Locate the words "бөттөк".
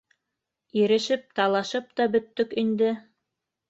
2.19-2.61